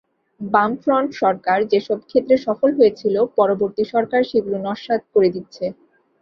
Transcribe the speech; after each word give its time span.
বামফ্রন্ট 0.41 1.09
সরকার 1.21 1.59
যেসব 1.71 1.97
ক্ষেত্রে 2.09 2.35
সফল 2.45 2.69
হয়েছিল, 2.77 3.15
পরবর্তী 3.37 3.83
সরকার 3.93 4.21
সেগুলো 4.31 4.57
নস্যাৎ 4.67 5.01
করে 5.13 5.29
দিচ্ছে। 5.35 5.65